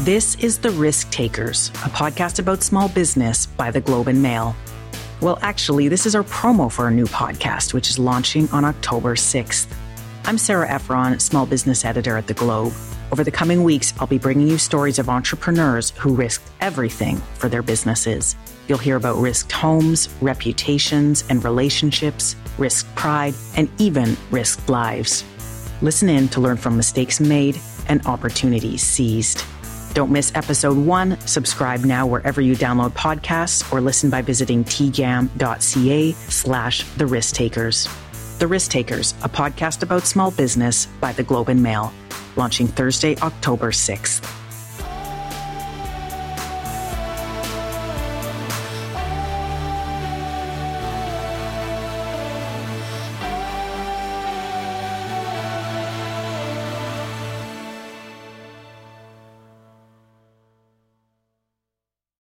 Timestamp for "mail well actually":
4.20-5.88